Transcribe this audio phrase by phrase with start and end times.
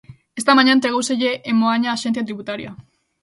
[0.39, 2.71] Esta mañá entregóuselle en Moaña á Axencia Tributaria.